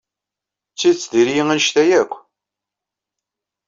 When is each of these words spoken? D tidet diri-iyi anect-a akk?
D 0.71 0.75
tidet 0.79 1.05
diri-iyi 1.11 1.41
anect-a 1.51 1.83
akk? 2.01 2.11